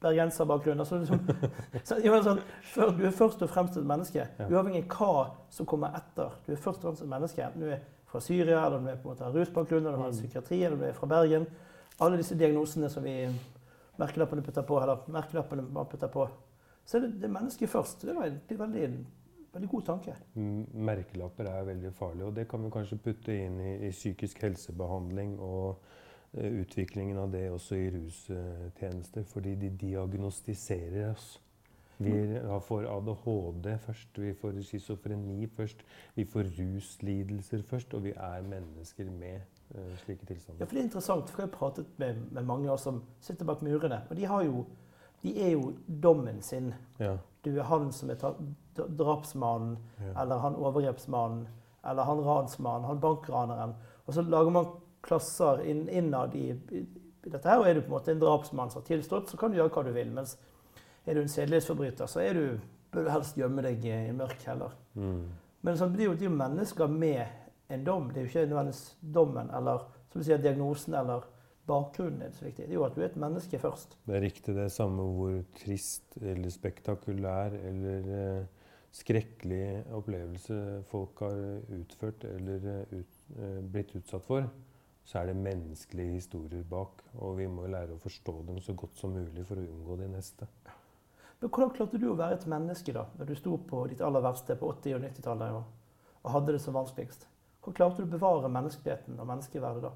[0.00, 1.20] bergenserbakgrunn altså liksom,
[1.84, 2.40] så, sånn,
[2.72, 4.48] for, Du er først og fremst et menneske, ja.
[4.50, 6.34] uavhengig av hva som kommer etter.
[6.46, 7.46] Du er først og fremst et menneske.
[7.46, 10.02] Enten du er fra Syria, eller du er på en måte har rusbakgrunn, eller du
[10.02, 10.18] har mm.
[10.18, 11.46] psykiatri, eller du er fra Bergen.
[12.00, 13.16] Alle disse diagnosene som vi
[14.00, 16.26] merkelappene putter på, eller merkelappene man putter på.
[16.84, 18.02] Så er det, det mennesket først.
[18.02, 19.02] Det er en
[19.52, 20.14] veldig, god tanke.
[20.90, 25.36] Merkelapper er veldig farlige, og det kan vi kanskje putte inn i, i psykisk helsebehandling
[25.38, 25.84] og
[26.34, 31.36] uh, utviklingen av det også i rustjenester, fordi de diagnostiserer oss.
[32.00, 32.12] Vi
[32.64, 35.82] får ADHD først, vi får schizofreni først,
[36.16, 39.59] vi får ruslidelser først, og vi er mennesker med
[40.04, 40.60] slike tilstander.
[40.60, 43.62] Ja, for Det er interessant, for jeg har pratet med, med mange som sitter bak
[43.62, 44.02] murene.
[44.10, 44.64] Og de, jo,
[45.22, 46.74] de er jo dommen sin.
[46.98, 47.16] Ja.
[47.44, 48.20] Du er han som er
[48.76, 50.22] drapsmannen, ja.
[50.22, 51.46] eller han overgrepsmannen,
[51.84, 53.74] eller han ransmannen, han bankraneren.
[54.06, 54.66] Og så lager man
[55.02, 56.84] klasser inn, innad i, i,
[57.24, 59.52] dette her, og er du på en måte en drapsmann som har tilstått, så kan
[59.52, 60.12] du gjøre hva du vil.
[60.12, 60.36] mens
[61.06, 62.60] er du en sedelighetsforbryter, så er du,
[62.92, 64.74] bør du helst gjemme deg i en mørk heller.
[64.94, 65.24] Mm.
[65.60, 67.24] Men det, er jo, det jo mennesker med
[67.70, 68.08] en dom.
[68.10, 71.26] Det er jo ikke nødvendigvis dommen eller som du sier, diagnosen eller
[71.70, 72.66] bakgrunnen er så viktig.
[72.66, 73.94] Det er jo at du er et menneske først.
[74.06, 78.64] Det er riktig det samme hvor trist eller spektakulær eller eh,
[78.96, 80.58] skrekkelig opplevelse
[80.90, 81.38] folk har
[81.78, 84.50] utført eller eh, ut, eh, blitt utsatt for,
[85.06, 87.04] så er det menneskelige historier bak.
[87.22, 90.10] Og vi må lære å forstå dem så godt som mulig for å unngå de
[90.10, 90.50] neste.
[91.40, 94.24] Men hvordan klarte du å være et menneske da, når du sto på ditt aller
[94.24, 95.62] verste på 80- og 90-tallet og,
[96.20, 97.24] og, hadde det som vanskeligst?
[97.60, 99.92] Hvordan klarte du å bevare menneskeligheten og menneskeverdet da?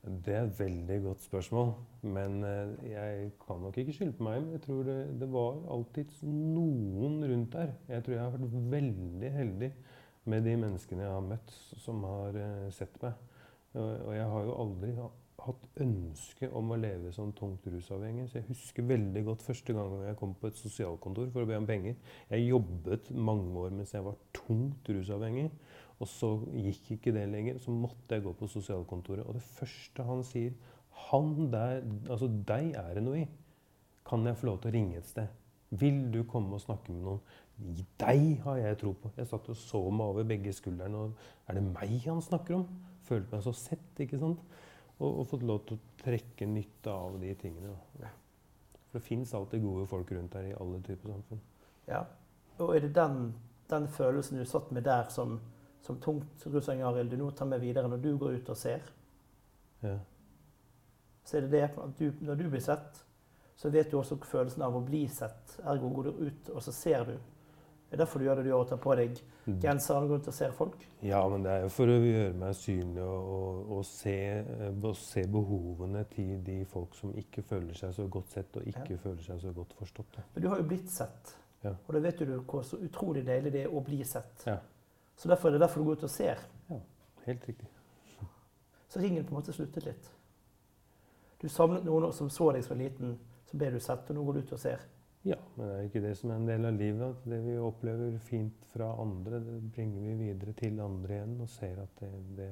[0.00, 1.72] Det er et veldig godt spørsmål.
[2.02, 4.42] Men eh, jeg kan nok ikke skylde på meg.
[4.42, 7.74] Men jeg tror det, det var alltid noen rundt der.
[7.88, 9.72] Jeg tror jeg har vært veldig heldig
[10.30, 13.26] med de menneskene jeg har møtt, som har uh, sett meg.
[13.80, 14.90] Og jeg har jo aldri
[15.40, 18.26] hatt ønske om å leve som tungt rusavhengig.
[18.28, 21.58] Så jeg husker veldig godt første gang jeg kom på et sosialkontor for å be
[21.58, 21.96] om penger.
[22.32, 25.48] Jeg jobbet mange år mens jeg var tungt rusavhengig.
[26.00, 27.58] Og så gikk ikke det lenger.
[27.60, 29.26] Så måtte jeg gå på sosialkontoret.
[29.26, 30.54] Og det første han sier
[31.10, 33.28] Han der, altså deg er det noe i.
[34.04, 35.28] Kan jeg få lov til å ringe et sted?
[35.70, 37.20] Vil du komme og snakke med noen?
[38.00, 39.12] Deg har jeg tro på.
[39.16, 41.04] Jeg satt og så meg over begge skuldrene.
[41.04, 42.66] og Er det meg han snakker om?
[43.06, 44.42] Følte meg så sett, ikke sant?
[44.98, 47.76] Og, og fått lov til å trekke nytte av de tingene.
[48.00, 48.10] Da.
[48.90, 51.44] For det fins alltid gode folk rundt her i alle typer samfunn.
[51.86, 52.02] Ja.
[52.58, 53.30] Og er det den,
[53.70, 55.38] den følelsen du satt med der som,
[55.82, 58.80] som tungt rusavhengig, Arild, du nå tar med videre når du går ut og ser?
[59.82, 59.96] Ja.
[61.24, 63.04] Så er det det at du, når du blir sett,
[63.56, 65.58] så vet du også følelsen av å bli sett.
[65.68, 67.12] Ergo går du ut, og så ser du.
[67.90, 69.18] Det er derfor du gjør det du gjør, og tar på deg
[69.60, 70.84] genseren og går ut og ser folk.
[71.02, 74.84] Ja, men det er jo for å gjøre meg synlig og, og, og, se, eh,
[75.00, 79.00] se behovene til de folk som ikke føler seg så godt sett og ikke Ja.
[79.02, 80.20] føler seg så godt forstått.
[80.34, 81.34] Men du har jo blitt sett.
[81.64, 81.74] Ja.
[81.86, 84.46] Og da vet du hvor så utrolig deilig det er å bli sett.
[84.46, 84.56] Ja.
[85.20, 86.40] Så derfor er det derfor du går ut og ser.
[86.70, 86.78] Ja,
[87.26, 87.68] Helt riktig.
[88.88, 90.06] Så ringen på en måte sluttet litt.
[91.40, 94.38] Du samlet noen som så deg som liten, så ble du sett, og nå går
[94.38, 94.82] du ut og ser.
[95.28, 97.02] Ja, men det er ikke det som er en del av livet.
[97.12, 101.34] At det vi opplever fint fra andre, det bringer vi videre til andre igjen.
[101.44, 102.48] Og ser at det, det,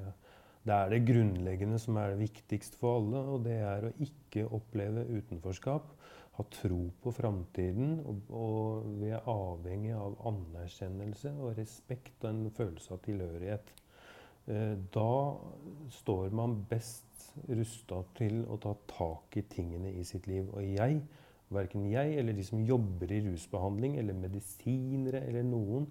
[0.69, 3.23] det er det grunnleggende som er det viktigste for alle.
[3.33, 5.89] Og det er å ikke oppleve utenforskap.
[6.39, 7.99] Ha tro på framtiden.
[8.07, 13.71] Og, og vi er avhengig av anerkjennelse og respekt og en følelse av tilhørighet.
[14.47, 15.11] Eh, Da
[15.99, 20.47] står man best rusta til å ta tak i tingene i sitt liv.
[20.55, 21.03] Og jeg
[21.49, 25.87] Verken jeg eller de som jobber i rusbehandling, eller medisinere eller noen,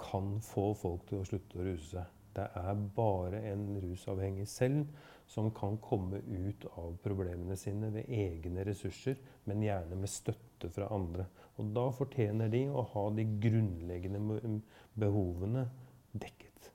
[0.00, 2.23] kan få folk til å slutte å ruse seg.
[2.34, 4.86] Det er bare en rusavhengig selv
[5.30, 9.16] som kan komme ut av problemene sine ved egne ressurser,
[9.48, 11.26] men gjerne med støtte fra andre.
[11.56, 14.58] Og da fortjener de å ha de grunnleggende
[14.98, 15.68] behovene
[16.12, 16.70] dekket.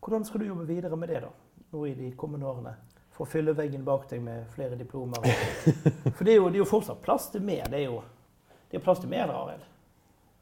[0.00, 1.32] Hvordan skal du jobbe videre med det da,
[1.72, 2.74] nå i de kommende årene?
[3.12, 5.26] For å fylle veggen bak deg med flere diplomer.
[6.16, 7.66] For det er jo, det er jo fortsatt plass til mer.
[7.68, 7.98] Det er jo
[8.70, 9.64] det er plass til mer, Arild.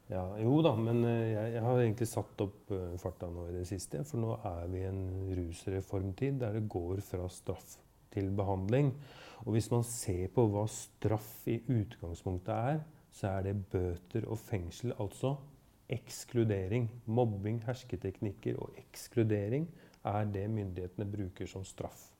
[0.07, 3.57] Ja, jo da, men eh, jeg, jeg har egentlig satt opp eh, farta nå i
[3.57, 4.05] det siste.
[4.07, 5.03] For nå er vi i en
[5.35, 7.75] rusreformtid der det går fra straff
[8.15, 8.93] til behandling.
[9.43, 14.39] Og hvis man ser på hva straff i utgangspunktet er, så er det bøter og
[14.39, 14.95] fengsel.
[14.95, 15.35] Altså
[15.91, 16.87] ekskludering.
[17.05, 19.67] Mobbing, hersketeknikker og ekskludering
[20.07, 22.13] er det myndighetene bruker som straff.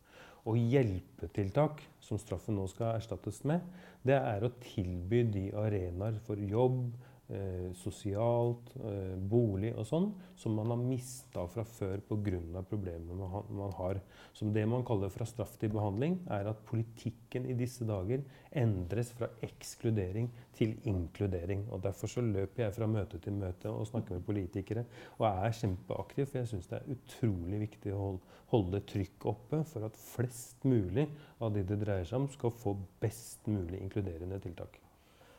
[0.47, 3.63] Og hjelpetiltak, som straffen nå skal erstattes med,
[4.07, 6.85] det er å tilby de arenaer for jobb,
[7.29, 12.63] eh, sosialt, eh, bolig og sånn, som man har mista fra før pga.
[12.69, 14.01] problemene man, ha- man har.
[14.33, 19.11] Som det man kaller fra straff til behandling, er at politikken i disse dager endres
[19.11, 21.67] fra ekskludering til inkludering.
[21.71, 24.85] Og Derfor så løper jeg fra møte til møte og snakker med politikere
[25.19, 29.63] og er kjempeaktiv, for jeg syns det er utrolig viktig å holde, holde trykk oppe
[29.67, 31.07] for at flest mulig
[31.41, 34.79] av de det dreier seg om, skal få best mulig inkluderende tiltak.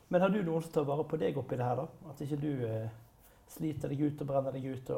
[0.09, 2.11] Men har du noen som tar vare på deg oppi det her, da?
[2.11, 2.93] At ikke du eh,
[3.53, 4.93] sliter deg ut og brenner deg ut?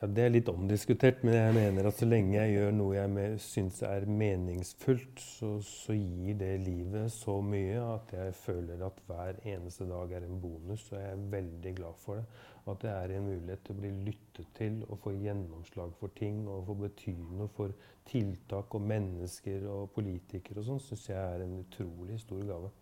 [0.00, 3.10] Ja, Det er litt omdiskutert, men jeg mener at så lenge jeg gjør noe jeg
[3.12, 9.02] me- syns er meningsfullt, så, så gir det livet så mye at jeg føler at
[9.10, 10.86] hver eneste dag er en bonus.
[10.88, 12.24] Og jeg er veldig glad for det.
[12.70, 16.46] At det er en mulighet til å bli lyttet til og få gjennomslag for ting
[16.48, 17.76] og få bety noe for
[18.08, 22.72] tiltak og mennesker og politikere og sånn, syns jeg er en utrolig stor gave.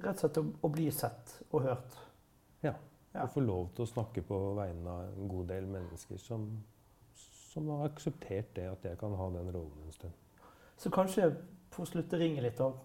[0.00, 1.96] Rett og slett å, å bli sett og hørt.
[2.64, 2.74] Ja.
[3.22, 6.46] og få lov til å snakke på vegne av en god del mennesker som,
[7.50, 10.46] som har akseptert det at jeg kan ha den rollen en stund.
[10.80, 11.32] Så kanskje,
[11.70, 12.78] for å slutte ringe litt, om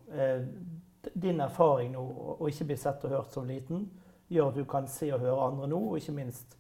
[1.06, 2.02] Eh, din erfaring nå,
[2.40, 3.86] å ikke bli sett og hørt som liten,
[4.28, 6.56] gjør at du kan se og høre andre nå, og ikke minst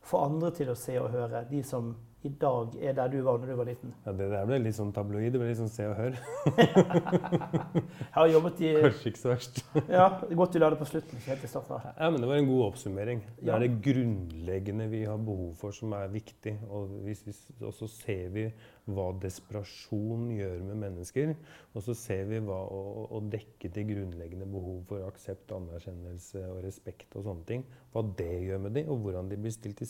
[0.00, 1.44] få andre til å se og høre.
[1.50, 3.92] De som i dag er der du var når du var liten.
[4.04, 5.30] Ja, Det der ble litt sånn tabloid.
[5.32, 6.18] Det ble litt sånn Se og Hør.
[7.80, 9.60] Jeg har jobbet i Kanskje ikke så verst.
[9.88, 11.16] Ja, det er godt du la det på slutten.
[11.16, 11.86] ikke helt i starten.
[11.96, 13.22] Ja, men Det var en god oppsummering.
[13.40, 16.58] Det er det grunnleggende vi har behov for, som er viktig.
[16.68, 17.16] Og, vi,
[17.62, 18.46] og så ser vi
[18.90, 21.32] hva desperasjon gjør med mennesker.
[21.72, 22.80] Og så ser vi hva å,
[23.16, 27.64] å dekke til grunnleggende behov for aksept, anerkjennelse og respekt og sånne ting.
[27.94, 29.88] Hva det gjør med dem, og hvordan de blir stilt i,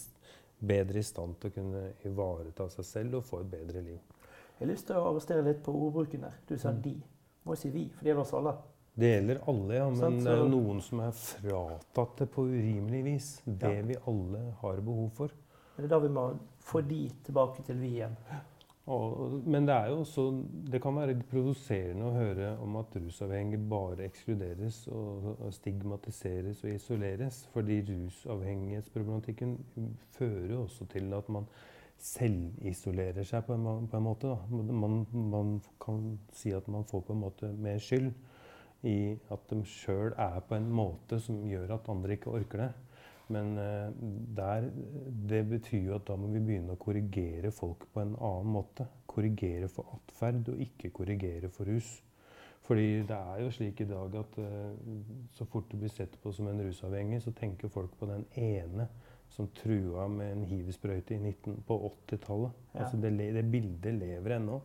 [0.60, 3.98] bedre i stand til å kunne ivareta seg selv og få et bedre liv.
[4.58, 6.34] Jeg har lyst til å arrestere litt på ordbruken der.
[6.48, 6.82] Du sa Mm.
[6.82, 7.02] 'de'.
[7.44, 8.54] Må jeg si 'vi', for det gjelder oss alle.
[8.98, 13.42] Det gjelder alle, ja, men det er noen som er fratatt det på urimelig vis.
[13.46, 13.82] Det Ja.
[13.82, 15.28] vi alle har behov for.
[15.76, 18.16] Det er da vi må få de tilbake til vi igjen.
[18.90, 20.22] Og, men det er jo også
[20.72, 26.72] Det kan være provoserende å høre om at rusavhengige bare ekskluderes og, og stigmatiseres og
[26.74, 27.44] isoleres.
[27.54, 29.58] Fordi rusavhengighetsproblematikken
[30.16, 31.46] fører jo også til at man
[32.00, 34.34] selvisolerer seg på en, på en måte.
[34.50, 38.10] Man, man, kan si at man får på en måte mer skyld
[38.88, 42.70] i at de sjøl er på en måte som gjør at andre ikke orker det.
[43.30, 43.90] Men eh,
[44.36, 44.68] der,
[45.30, 48.86] det betyr jo at da må vi begynne å korrigere folk på en annen måte.
[49.10, 51.98] Korrigere for atferd, og ikke korrigere for rus.
[52.66, 54.90] Fordi det er jo slik i dag at uh,
[55.34, 58.86] så fort du blir sett på som en rusavhengig, så tenker folk på den ene
[59.30, 61.18] som trua med en hiv-sprøyte
[61.66, 62.60] på 80-tallet.
[62.74, 62.84] Ja.
[62.84, 64.60] Altså det, det, bildet lever ennå.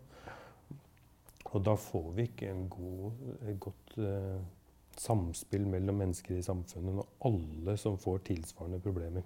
[1.54, 4.41] Og da får vi ikke en god, et godt uh,
[5.01, 9.25] samspill mellom mennesker i samfunnet og alle som får tilsvarende problemer.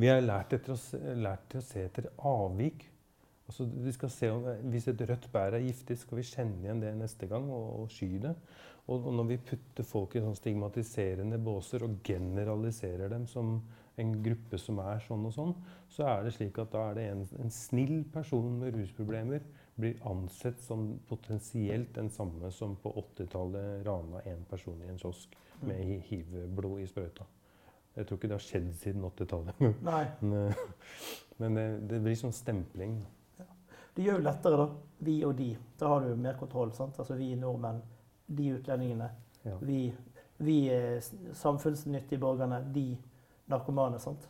[0.00, 0.78] Vi har lært, å,
[1.20, 2.86] lært til å se etter avvik.
[3.50, 6.80] Altså, vi skal se om, hvis et rødt bær er giftig, skal vi kjenne igjen
[6.80, 8.32] det neste gang og, og sky det.
[8.86, 13.58] Og, og, når vi putter folk i sånn stigmatiserende båser og generaliserer dem som
[14.00, 15.52] en gruppe som er sånn og sånn,
[15.92, 20.06] så er det slik at da er det en, en snill person med rusproblemer blir
[20.06, 26.02] ansett som potensielt den samme som på 80-tallet rana en person i en kiosk med
[26.08, 27.26] hiv-blod i sprøyta.
[27.94, 29.60] Jeg tror ikke det har skjedd siden 80-tallet.
[30.20, 30.60] men, eh,
[31.36, 33.00] men det, det, blir sånn stempling.
[33.40, 33.48] Ja.
[33.96, 34.68] Det gjør jo lettere, da.
[35.08, 35.50] Vi og de.
[35.80, 36.72] Da har du mer kontroll.
[36.76, 36.98] sant?
[37.00, 37.82] Altså Vi nordmenn,
[38.26, 39.10] de utlendingene.
[39.42, 39.56] Ja.
[39.64, 39.80] Vi,
[40.44, 40.58] vi
[41.36, 42.92] samfunnsnyttige borgerne, de
[43.50, 43.98] narkomane.
[44.00, 44.28] sant?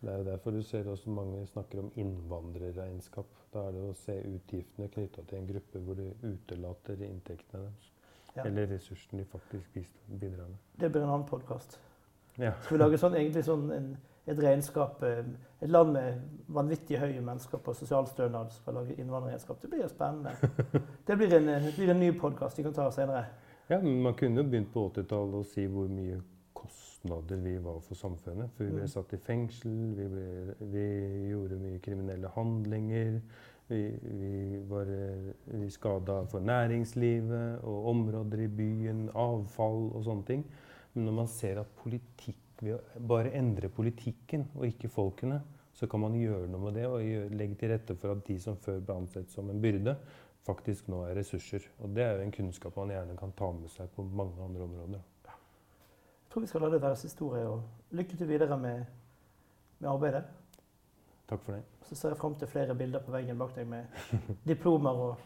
[0.00, 3.26] Det er derfor du ser også mange snakker om innvandrerregnskap.
[3.52, 7.92] Da er det å se utgiftene knytta til en gruppe hvor du utelater inntektene deres.
[8.36, 8.44] Ja.
[8.44, 10.60] Eller ressursene de faktisk bidrar med.
[10.80, 11.78] Det blir en annen podkast.
[12.36, 12.52] Ja.
[12.62, 13.88] Skal vi lage sånn, egentlig sånn en,
[14.28, 15.24] et regnskap eh,
[15.64, 16.20] Et land med
[16.52, 19.56] vanvittig høye mennesker på sosialstønad skal lage innvandrerregnskap.
[19.62, 20.34] Det blir jo spennende.
[21.06, 23.24] Det blir en, det blir en ny podkast vi kan ta senere.
[23.70, 26.20] Ja, men Man kunne jo begynt på 80-tallet og si hvor mye
[27.06, 28.50] kostnader vi var for samfunnet.
[28.56, 28.88] For vi ble mm.
[28.90, 30.86] satt i fengsel, vi, ble, vi
[31.30, 33.20] gjorde mye kriminelle handlinger.
[33.68, 40.44] Vi, vi var vi skada for næringslivet og områder i byen, avfall og sånne ting.
[40.94, 45.42] Men når man ser at politikk, ved å bare endre politikken og ikke folkene,
[45.76, 48.56] så kan man gjøre noe med det og legge til rette for at de som
[48.56, 49.92] før ble ansett som en byrde,
[50.46, 51.66] faktisk nå er ressurser.
[51.84, 54.64] Og det er jo en kunnskap man gjerne kan ta med seg på mange andre
[54.64, 55.04] områder
[56.36, 57.48] tror vi skal la det være historie.
[57.48, 58.84] og Lykke til videre med,
[59.78, 60.22] med arbeidet.
[61.28, 61.62] Takk for det.
[61.82, 63.84] Så ser jeg fram til flere bilder på veggen bak deg med
[64.48, 65.16] diplomer og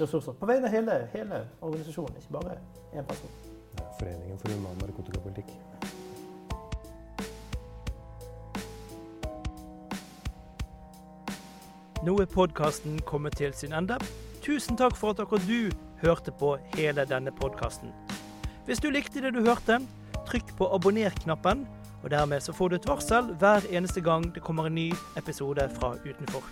[0.00, 0.32] ressurser.
[0.32, 2.58] På vegne av hele, hele organisasjonen, ikke bare
[2.92, 3.30] én person.
[4.00, 5.48] Foreningen for human narkotikapolitikk.
[12.04, 13.96] Nå er podkasten kommet til sin ende.
[14.44, 15.72] Tusen takk for at akkurat du
[16.04, 17.96] hørte på hele denne podkasten.
[18.68, 19.80] Hvis du likte det du hørte,
[20.30, 21.66] trykk på abonner-knappen,
[22.02, 25.66] og dermed så får du et varsel hver eneste gang det kommer en ny episode
[25.76, 26.44] fra Utenfor.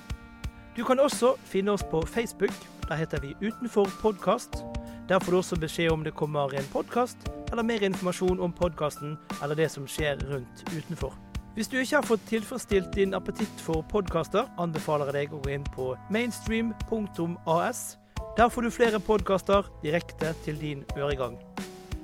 [0.77, 2.55] Du kan også finne oss på Facebook.
[2.89, 4.65] Der heter vi Utenfor podkast.
[5.09, 7.17] Der får du også beskjed om det kommer en podkast,
[7.51, 11.15] eller mer informasjon om podkasten eller det som skjer rundt utenfor.
[11.55, 15.57] Hvis du ikke har fått tilfredsstilt din appetitt for podkaster, anbefaler jeg deg å gå
[15.57, 17.99] inn på mainstream.as.
[18.39, 21.48] Der får du flere podkaster direkte til din øregang.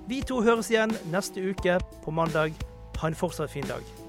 [0.08, 2.52] Vi to høres igjen neste uke på mandag.
[3.00, 4.03] Ha en fortsatt fin dag.